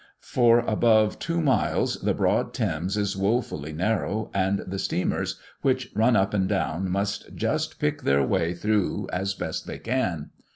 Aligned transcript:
For 0.25 0.57
above 0.61 1.19
two 1.19 1.41
miles 1.41 1.97
the 2.01 2.15
broad 2.15 2.55
Thames 2.55 2.97
is 2.97 3.15
wofully 3.15 3.71
narrow; 3.71 4.31
and 4.33 4.57
the 4.65 4.79
steamers, 4.79 5.39
which 5.61 5.91
run 5.93 6.15
up 6.15 6.33
and 6.33 6.49
down 6.49 6.89
must 6.89 7.35
just 7.35 7.77
pick 7.79 8.01
their 8.01 8.23
way 8.25 8.55
through 8.55 9.07
as 9.13 9.35
best 9.35 9.67
they 9.67 9.77
can. 9.77 10.31